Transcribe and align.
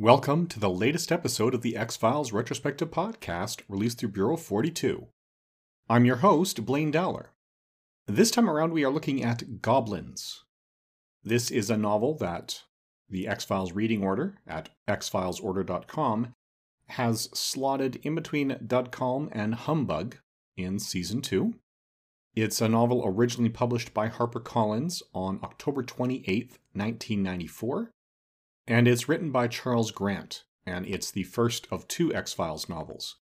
Welcome 0.00 0.46
to 0.50 0.60
the 0.60 0.70
latest 0.70 1.10
episode 1.10 1.54
of 1.54 1.62
the 1.62 1.76
X 1.76 1.96
Files 1.96 2.32
Retrospective 2.32 2.88
Podcast 2.88 3.62
released 3.68 3.98
through 3.98 4.10
Bureau 4.10 4.36
42. 4.36 5.08
I'm 5.88 6.04
your 6.04 6.18
host, 6.18 6.64
Blaine 6.64 6.92
Dowler. 6.92 7.32
This 8.06 8.30
time 8.30 8.48
around, 8.48 8.72
we 8.72 8.84
are 8.84 8.92
looking 8.92 9.24
at 9.24 9.60
Goblins. 9.60 10.44
This 11.24 11.50
is 11.50 11.68
a 11.68 11.76
novel 11.76 12.14
that 12.18 12.62
the 13.08 13.26
X 13.26 13.42
Files 13.42 13.72
reading 13.72 14.04
order 14.04 14.38
at 14.46 14.68
xfilesorder.com 14.86 16.32
has 16.90 17.28
slotted 17.34 17.96
in 18.04 18.14
between 18.14 18.56
Dod 18.64 18.92
Kalm 18.92 19.28
and 19.32 19.56
Humbug 19.56 20.18
in 20.56 20.78
Season 20.78 21.20
2. 21.20 21.54
It's 22.36 22.60
a 22.60 22.68
novel 22.68 23.02
originally 23.04 23.50
published 23.50 23.92
by 23.94 24.10
HarperCollins 24.10 25.02
on 25.12 25.40
October 25.42 25.82
28, 25.82 26.50
1994 26.72 27.90
and 28.68 28.86
it's 28.86 29.08
written 29.08 29.32
by 29.32 29.48
Charles 29.48 29.90
Grant, 29.90 30.44
and 30.66 30.86
it's 30.86 31.10
the 31.10 31.22
first 31.22 31.66
of 31.70 31.88
two 31.88 32.14
X 32.14 32.34
Files 32.34 32.68
novels 32.68 33.16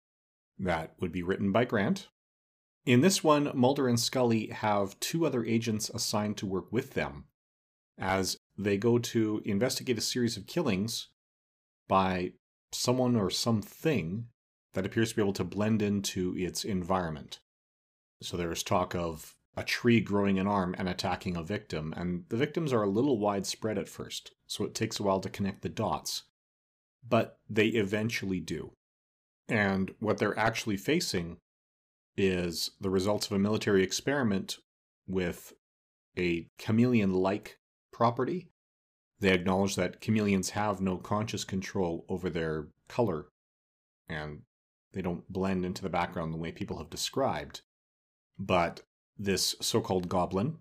that 0.58 0.94
would 1.02 1.11
be 1.11 1.22
written 1.22 1.52
by 1.52 1.66
Grant. 1.66 2.08
In 2.85 3.02
this 3.02 3.23
one, 3.23 3.52
Mulder 3.53 3.88
and 3.89 4.00
Scully 4.00 4.47
have 4.47 5.00
two 5.02 5.25
other 5.25 5.44
agents 5.44 5.89
assigned 5.89 6.38
to 6.38 6.45
work 6.45 6.72
with 6.72 6.94
them 6.94 7.25
as 8.00 8.38
they 8.58 8.77
go 8.77 8.97
to 8.97 9.41
investigate 9.45 9.97
a 9.97 10.02
series 10.02 10.38
of 10.38 10.47
killings 10.47 11.09
by 11.89 12.31
someone 12.72 13.16
or 13.17 13.30
something 13.30 14.28
that 14.73 14.85
appears 14.85 15.09
to 15.09 15.16
be 15.17 15.22
able 15.22 15.33
to 15.33 15.44
blend 15.44 15.81
into 15.81 16.33
its 16.38 16.63
environment. 16.63 17.39
So 18.22 18.38
there's 18.38 18.63
talk 18.63 18.95
of 18.95 19.35
a 19.55 19.63
tree 19.63 19.99
growing 19.99 20.39
an 20.39 20.47
arm 20.47 20.73
and 20.77 20.89
attacking 20.89 21.35
a 21.37 21.43
victim, 21.43 21.93
and 21.95 22.25
the 22.29 22.37
victims 22.37 22.73
are 22.73 22.83
a 22.83 22.89
little 22.89 23.19
widespread 23.19 23.77
at 23.77 23.89
first, 23.89 24.31
so 24.47 24.63
it 24.63 24.73
takes 24.73 24.99
a 24.99 25.03
while 25.03 25.19
to 25.19 25.29
connect 25.29 25.61
the 25.61 25.69
dots. 25.69 26.23
But 27.07 27.37
they 27.49 27.67
eventually 27.67 28.39
do. 28.39 28.73
And 29.47 29.93
what 29.99 30.17
they're 30.17 30.37
actually 30.39 30.77
facing 30.77 31.37
is 32.15 32.71
the 32.79 32.89
results 32.89 33.27
of 33.27 33.33
a 33.33 33.39
military 33.39 33.83
experiment 33.83 34.57
with 35.07 35.53
a 36.17 36.47
chameleon 36.57 37.11
like 37.11 37.57
property. 37.91 38.49
They 39.19 39.33
acknowledge 39.33 39.75
that 39.75 40.01
chameleons 40.01 40.51
have 40.51 40.81
no 40.81 40.97
conscious 40.97 41.43
control 41.43 42.05
over 42.09 42.29
their 42.29 42.67
color, 42.88 43.27
and 44.07 44.41
they 44.93 45.01
don't 45.01 45.31
blend 45.31 45.65
into 45.65 45.81
the 45.81 45.89
background 45.89 46.33
the 46.33 46.38
way 46.38 46.51
people 46.51 46.77
have 46.77 46.89
described. 46.89 47.61
But 48.38 48.81
this 49.17 49.56
so 49.61 49.81
called 49.81 50.09
goblin, 50.09 50.58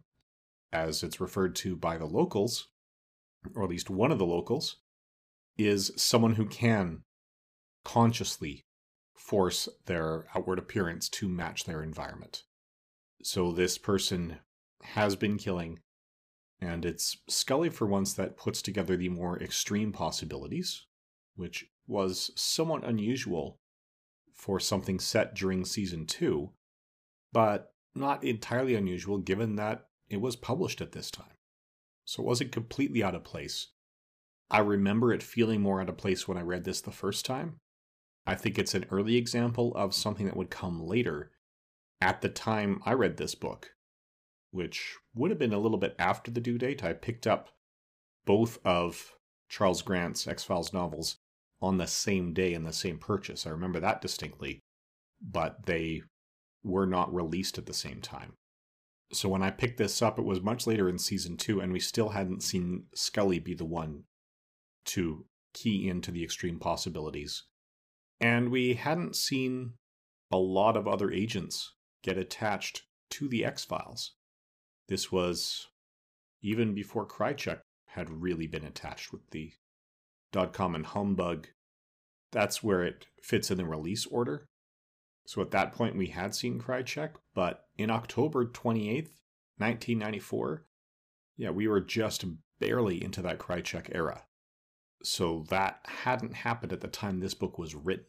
as 0.73 1.03
it's 1.03 1.21
referred 1.21 1.55
to 1.57 1.77
by 1.77 1.97
the 1.97 2.07
locals, 2.07 2.69
or 3.55 3.65
at 3.65 3.71
least 3.71 3.91
one 3.91 4.13
of 4.13 4.19
the 4.19 4.27
locals, 4.27 4.79
is 5.59 5.93
someone 5.97 6.35
who 6.35 6.47
can 6.47 7.03
consciously 7.85 8.65
force 9.15 9.69
their 9.87 10.27
outward 10.35 10.59
appearance 10.59 11.09
to 11.09 11.29
match 11.29 11.65
their 11.65 11.83
environment. 11.83 12.43
So 13.23 13.53
this 13.53 13.79
person 13.79 14.39
has 14.83 15.15
been 15.15 15.39
killing, 15.39 15.79
and 16.61 16.85
it's 16.85 17.17
Scully 17.29 17.71
for 17.71 17.87
once 17.87 18.13
that 18.15 18.37
puts 18.37 18.63
together 18.63 18.97
the 18.97 19.09
more 19.09 19.41
extreme 19.41 19.93
possibilities, 19.93 20.87
which 21.37 21.67
was 21.87 22.31
somewhat 22.35 22.85
unusual 22.85 23.59
for 24.35 24.59
something 24.59 24.99
set 24.99 25.35
during 25.35 25.65
season 25.65 26.07
two, 26.07 26.53
but 27.33 27.73
not 27.95 28.25
entirely 28.25 28.75
unusual 28.75 29.19
given 29.19 29.57
that 29.57 29.87
it 30.09 30.21
was 30.21 30.37
published 30.37 30.81
at 30.81 30.93
this 30.93 31.11
time. 31.11 31.37
So 32.05 32.23
it 32.23 32.27
wasn't 32.27 32.53
completely 32.53 33.03
out 33.03 33.15
of 33.15 33.25
place. 33.25 33.69
I 34.51 34.59
remember 34.59 35.13
it 35.13 35.23
feeling 35.23 35.63
more 35.63 35.81
out 35.81 35.89
of 35.89 35.97
place 35.97 36.29
when 36.29 36.37
I 36.37 36.43
read 36.43 36.65
this 36.65 36.81
the 36.81 36.91
first 36.91 37.25
time. 37.25 37.57
I 38.27 38.35
think 38.35 38.59
it's 38.59 38.75
an 38.75 38.87
early 38.91 39.17
example 39.17 39.73
of 39.75 39.95
something 39.95 40.27
that 40.27 40.37
would 40.37 40.51
come 40.51 40.87
later. 40.87 41.31
At 42.01 42.21
the 42.21 42.29
time 42.29 42.81
I 42.85 42.93
read 42.93 43.17
this 43.17 43.35
book, 43.35 43.71
which 44.51 44.97
would 45.15 45.31
have 45.31 45.39
been 45.39 45.53
a 45.53 45.59
little 45.59 45.79
bit 45.79 45.95
after 45.99 46.31
the 46.31 46.41
due 46.41 46.59
date, 46.59 46.85
I 46.85 46.93
picked 46.93 47.27
up 47.27 47.51
both 48.25 48.59
of 48.65 49.13
Charles 49.49 49.83
Grant's 49.83 50.27
X 50.27 50.45
Files 50.45 50.73
novels 50.73 51.17
on 51.61 51.79
the 51.79 51.87
same 51.87 52.33
day 52.33 52.53
in 52.53 52.65
the 52.65 52.73
same 52.73 52.99
purchase. 52.99 53.47
I 53.47 53.51
remember 53.51 53.81
that 53.81 54.01
distinctly, 54.01 54.61
but 55.21 55.67
they 55.67 56.03
were 56.63 56.87
not 56.87 57.13
released 57.13 57.59
at 57.59 57.67
the 57.67 57.75
same 57.75 58.01
time. 58.01 58.35
So 59.13 59.29
when 59.29 59.43
I 59.43 59.51
picked 59.51 59.79
this 59.79 60.01
up, 60.01 60.19
it 60.19 60.25
was 60.25 60.41
much 60.41 60.67
later 60.67 60.89
in 60.89 60.99
season 60.99 61.37
two, 61.37 61.61
and 61.61 61.73
we 61.73 61.81
still 61.81 62.11
hadn't 62.11 62.43
seen 62.43 62.85
Scully 62.95 63.39
be 63.39 63.55
the 63.55 63.65
one 63.65 64.05
to 64.87 65.27
key 65.53 65.89
into 65.89 66.11
the 66.11 66.25
extreme 66.25 66.59
possibilities. 66.59 67.45
And 68.21 68.51
we 68.51 68.75
hadn't 68.75 69.17
seen 69.17 69.75
a 70.31 70.39
lot 70.39 70.77
of 70.77 70.89
other 70.89 71.11
agents 71.11 71.75
get 72.03 72.17
attached 72.17 72.83
to 73.11 73.29
the 73.29 73.45
X 73.45 73.65
Files. 73.65 74.15
This 74.89 75.13
was 75.13 75.69
even 76.41 76.75
before 76.75 77.07
Krychek 77.07 77.61
had 77.89 78.23
really 78.23 78.47
been 78.47 78.65
attached 78.65 79.13
with 79.13 79.23
the 79.31 79.53
Dod 80.33 80.53
Kalm 80.53 80.75
and 80.75 80.87
Humbug. 80.87 81.49
That's 82.33 82.63
where 82.63 82.83
it 82.83 83.07
fits 83.23 83.51
in 83.51 83.59
the 83.59 83.67
release 83.67 84.07
order. 84.07 84.47
So 85.25 85.41
at 85.41 85.51
that 85.53 85.73
point, 85.73 85.97
we 85.97 86.09
had 86.09 86.35
seen 86.35 86.61
Krychek, 86.61 87.13
but 87.35 87.67
in 87.79 87.91
October 87.91 88.45
28th, 88.45 89.11
1994, 89.59 90.67
yeah, 91.37 91.51
we 91.51 91.69
were 91.69 91.81
just 91.81 92.25
barely 92.59 93.03
into 93.03 93.23
that 93.23 93.39
Krychek 93.39 93.91
era. 93.95 94.25
So 95.03 95.45
that 95.49 95.81
hadn't 95.85 96.35
happened 96.35 96.73
at 96.73 96.81
the 96.81 96.89
time 96.89 97.21
this 97.21 97.35
book 97.35 97.59
was 97.59 97.75
written. 97.75 98.07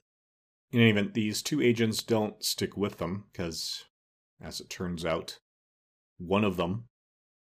In 0.72 0.80
any 0.80 0.90
event, 0.90 1.14
these 1.14 1.42
two 1.42 1.62
agents 1.62 2.02
don't 2.02 2.44
stick 2.44 2.76
with 2.76 2.98
them 2.98 3.26
because, 3.32 3.86
as 4.42 4.60
it 4.60 4.70
turns 4.70 5.06
out, 5.06 5.40
one 6.18 6.44
of 6.44 6.58
them 6.58 6.86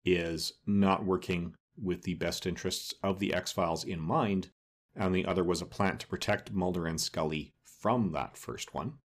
is 0.03 0.53
not 0.65 1.05
working 1.05 1.55
with 1.77 2.03
the 2.03 2.13
best 2.13 2.45
interests 2.45 2.93
of 3.03 3.19
the 3.19 3.33
X 3.33 3.51
Files 3.51 3.83
in 3.83 3.99
mind, 3.99 4.51
and 4.95 5.13
the 5.13 5.25
other 5.25 5.43
was 5.43 5.61
a 5.61 5.65
plant 5.65 5.99
to 6.01 6.07
protect 6.07 6.53
Mulder 6.53 6.85
and 6.85 7.01
Scully 7.01 7.53
from 7.63 8.11
that 8.11 8.37
first 8.37 8.73
one 8.73 8.99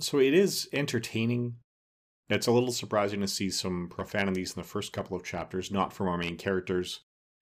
so 0.00 0.18
it 0.18 0.34
is 0.34 0.68
entertaining. 0.72 1.56
It's 2.28 2.46
a 2.46 2.52
little 2.52 2.72
surprising 2.72 3.20
to 3.20 3.28
see 3.28 3.50
some 3.50 3.88
profanities 3.88 4.54
in 4.54 4.60
the 4.60 4.68
first 4.68 4.92
couple 4.92 5.16
of 5.16 5.24
chapters, 5.24 5.70
not 5.70 5.92
from 5.92 6.08
our 6.08 6.18
main 6.18 6.36
characters, 6.36 7.00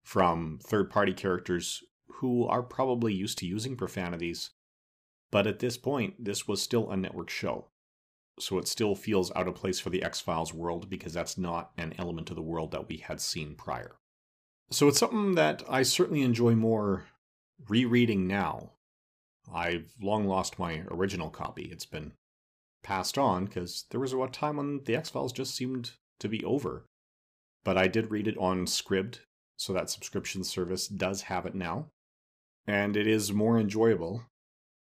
from 0.03 0.59
third 0.63 0.91
party 0.91 1.13
characters 1.13 1.83
who 2.17 2.47
are 2.47 2.63
probably 2.63 3.13
used 3.13 3.39
to 3.39 3.47
using 3.47 3.77
profanities. 3.77 4.51
But 5.31 5.47
at 5.47 5.61
this 5.61 5.77
point, 5.77 6.25
this 6.25 6.49
was 6.49 6.63
still 6.63 6.91
a 6.91 6.97
network 6.97 7.31
show. 7.31 7.69
So 8.39 8.59
it 8.59 8.67
still 8.67 8.95
feels 8.95 9.31
out 9.37 9.47
of 9.47 9.55
place 9.55 9.79
for 9.79 9.91
the 9.91 10.03
X 10.03 10.21
Files 10.21 10.55
world 10.55 10.89
because 10.89 11.13
that's 11.13 11.37
not 11.37 11.73
an 11.77 11.95
element 11.99 12.31
of 12.31 12.37
the 12.37 12.43
world 12.43 12.71
that 12.73 12.89
we 12.89 12.97
had 12.99 13.21
seen 13.21 13.55
prior. 13.55 13.97
So 14.71 14.89
it's 14.89 14.99
something 14.99 15.35
that 15.35 15.63
I 15.69 15.83
certainly 15.83 16.23
enjoy 16.23 16.55
more 16.55 17.05
rereading 17.69 18.27
now. 18.27 18.73
I've 19.53 19.93
long 20.01 20.27
lost 20.27 20.59
my 20.59 20.83
original 20.91 21.29
copy. 21.29 21.65
It's 21.65 21.85
been 21.85 22.13
passed 22.83 23.19
on 23.19 23.47
because 23.47 23.85
there 23.91 24.01
was 24.01 24.13
a 24.13 24.27
time 24.29 24.57
when 24.57 24.81
the 24.85 24.97
X 24.97 25.11
Files 25.11 25.33
just 25.33 25.55
seemed 25.55 25.93
to 26.19 26.29
be 26.29 26.45
over. 26.45 26.87
But 27.65 27.79
I 27.79 27.87
did 27.89 28.11
read 28.11 28.27
it 28.27 28.37
on 28.39 28.67
Scribd, 28.67 29.21
so 29.57 29.73
that 29.73 29.91
subscription 29.91 30.45
service 30.45 30.89
does 30.89 31.23
have 31.23 31.47
it 31.47 31.55
now. 31.55 31.91
And 32.67 32.97
it 32.97 33.07
is 33.07 33.33
more 33.33 33.59
enjoyable. 33.59 34.25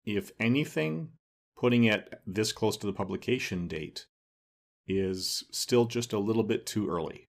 If 0.04 0.32
anything, 0.40 1.10
putting 1.56 1.84
it 1.84 2.20
this 2.26 2.52
close 2.52 2.76
to 2.78 2.86
the 2.86 2.92
publication 2.92 3.68
date 3.68 4.06
is 4.86 5.44
still 5.52 5.84
just 5.86 6.12
a 6.12 6.18
little 6.18 6.42
bit 6.42 6.66
too 6.66 6.88
early. 6.88 7.28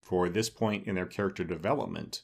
For 0.00 0.28
this 0.28 0.48
point 0.48 0.86
in 0.86 0.94
their 0.94 1.06
character 1.06 1.44
development, 1.44 2.22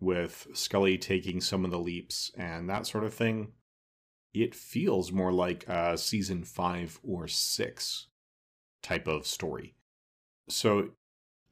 with 0.00 0.48
Scully 0.54 0.98
taking 0.98 1.40
some 1.40 1.64
of 1.64 1.70
the 1.70 1.78
leaps 1.78 2.30
and 2.36 2.68
that 2.68 2.86
sort 2.86 3.04
of 3.04 3.14
thing, 3.14 3.52
it 4.42 4.54
feels 4.54 5.12
more 5.12 5.32
like 5.32 5.66
a 5.68 5.96
season 5.96 6.44
five 6.44 6.98
or 7.02 7.28
six 7.28 8.06
type 8.82 9.06
of 9.06 9.26
story. 9.26 9.74
So 10.48 10.90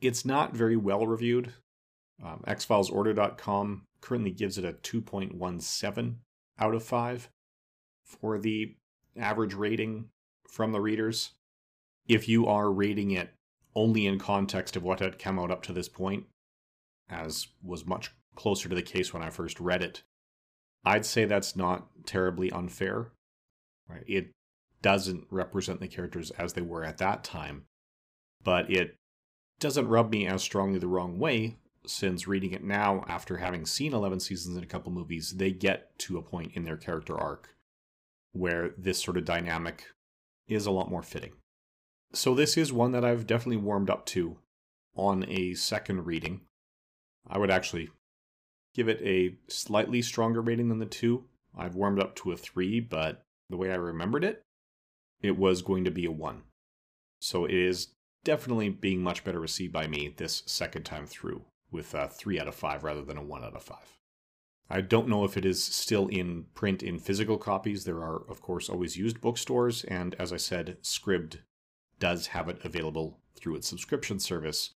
it's 0.00 0.24
not 0.24 0.54
very 0.54 0.76
well 0.76 1.06
reviewed. 1.06 1.52
Um, 2.22 2.44
XFilesOrder.com 2.46 3.86
currently 4.00 4.30
gives 4.30 4.58
it 4.58 4.64
a 4.64 4.72
2.17 4.72 6.14
out 6.58 6.74
of 6.74 6.84
5 6.84 7.30
for 8.04 8.38
the 8.38 8.76
average 9.18 9.54
rating 9.54 10.10
from 10.46 10.72
the 10.72 10.80
readers. 10.80 11.32
If 12.06 12.28
you 12.28 12.46
are 12.46 12.70
rating 12.70 13.10
it 13.10 13.30
only 13.74 14.06
in 14.06 14.18
context 14.18 14.76
of 14.76 14.82
what 14.82 15.00
had 15.00 15.18
come 15.18 15.38
out 15.38 15.50
up 15.50 15.62
to 15.64 15.72
this 15.72 15.88
point, 15.88 16.26
as 17.08 17.48
was 17.62 17.86
much 17.86 18.12
closer 18.36 18.68
to 18.68 18.74
the 18.74 18.82
case 18.82 19.12
when 19.12 19.22
I 19.22 19.30
first 19.30 19.58
read 19.58 19.82
it, 19.82 20.02
I'd 20.84 21.06
say 21.06 21.24
that's 21.24 21.56
not 21.56 21.86
terribly 22.06 22.50
unfair. 22.50 23.12
Right? 23.88 24.04
It 24.06 24.30
doesn't 24.82 25.26
represent 25.30 25.80
the 25.80 25.88
characters 25.88 26.30
as 26.32 26.52
they 26.52 26.62
were 26.62 26.84
at 26.84 26.98
that 26.98 27.24
time, 27.24 27.64
but 28.42 28.70
it 28.70 28.96
doesn't 29.60 29.88
rub 29.88 30.10
me 30.10 30.26
as 30.26 30.42
strongly 30.42 30.78
the 30.78 30.86
wrong 30.86 31.18
way 31.18 31.56
since 31.86 32.26
reading 32.26 32.52
it 32.52 32.64
now 32.64 33.04
after 33.08 33.38
having 33.38 33.66
seen 33.66 33.92
11 33.92 34.20
seasons 34.20 34.56
and 34.56 34.64
a 34.64 34.68
couple 34.68 34.90
movies, 34.92 35.34
they 35.36 35.50
get 35.50 35.98
to 35.98 36.18
a 36.18 36.22
point 36.22 36.52
in 36.54 36.64
their 36.64 36.76
character 36.76 37.18
arc 37.18 37.50
where 38.32 38.70
this 38.76 39.02
sort 39.02 39.16
of 39.16 39.24
dynamic 39.24 39.84
is 40.48 40.66
a 40.66 40.70
lot 40.70 40.90
more 40.90 41.02
fitting. 41.02 41.32
So, 42.12 42.34
this 42.34 42.56
is 42.56 42.72
one 42.72 42.92
that 42.92 43.04
I've 43.04 43.26
definitely 43.26 43.56
warmed 43.56 43.90
up 43.90 44.06
to 44.06 44.38
on 44.96 45.24
a 45.28 45.54
second 45.54 46.06
reading. 46.06 46.42
I 47.28 47.38
would 47.38 47.50
actually 47.50 47.90
give 48.74 48.88
it 48.88 49.00
a 49.02 49.36
slightly 49.48 50.02
stronger 50.02 50.40
rating 50.40 50.68
than 50.68 50.78
the 50.78 50.86
two. 50.86 51.24
I've 51.56 51.76
warmed 51.76 52.00
up 52.00 52.16
to 52.16 52.32
a 52.32 52.36
three, 52.36 52.80
but 52.80 53.22
the 53.48 53.56
way 53.56 53.70
I 53.70 53.76
remembered 53.76 54.24
it, 54.24 54.42
it 55.22 55.38
was 55.38 55.62
going 55.62 55.84
to 55.84 55.90
be 55.90 56.04
a 56.04 56.10
one. 56.10 56.42
So, 57.20 57.44
it 57.44 57.54
is 57.54 57.88
definitely 58.24 58.70
being 58.70 59.02
much 59.02 59.22
better 59.22 59.40
received 59.40 59.72
by 59.72 59.86
me 59.86 60.12
this 60.16 60.42
second 60.46 60.82
time 60.82 61.06
through 61.06 61.42
with 61.70 61.94
a 61.94 62.08
3 62.08 62.40
out 62.40 62.48
of 62.48 62.54
5 62.54 62.84
rather 62.84 63.02
than 63.02 63.18
a 63.18 63.22
1 63.22 63.44
out 63.44 63.54
of 63.54 63.62
5. 63.62 63.78
I 64.70 64.80
don't 64.80 65.08
know 65.08 65.24
if 65.24 65.36
it 65.36 65.44
is 65.44 65.62
still 65.62 66.08
in 66.08 66.46
print 66.54 66.82
in 66.82 66.98
physical 66.98 67.36
copies. 67.36 67.84
There 67.84 68.02
are, 68.02 68.22
of 68.28 68.40
course, 68.40 68.70
always 68.70 68.96
used 68.96 69.20
bookstores, 69.20 69.84
and 69.84 70.14
as 70.18 70.32
I 70.32 70.38
said, 70.38 70.78
Scribd 70.82 71.40
does 71.98 72.28
have 72.28 72.48
it 72.48 72.64
available 72.64 73.18
through 73.34 73.56
its 73.56 73.68
subscription 73.68 74.18
service. 74.18 74.70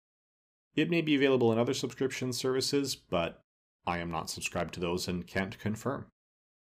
It 0.74 0.90
may 0.90 1.02
be 1.02 1.14
available 1.14 1.52
in 1.52 1.58
other 1.58 1.72
subscription 1.72 2.32
services, 2.32 2.96
but 2.96 3.40
I 3.86 3.98
am 3.98 4.10
not 4.10 4.30
subscribed 4.30 4.74
to 4.74 4.80
those 4.80 5.06
and 5.06 5.26
can't 5.26 5.58
confirm. 5.58 6.06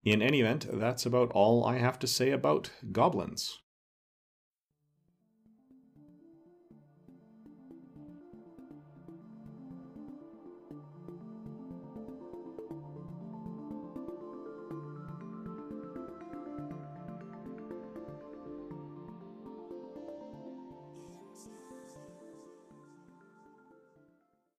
In 0.04 0.22
any 0.22 0.40
event, 0.40 0.66
that's 0.72 1.06
about 1.06 1.32
all 1.32 1.64
I 1.64 1.78
have 1.78 1.98
to 2.00 2.06
say 2.06 2.30
about 2.30 2.70
goblins. 2.92 3.60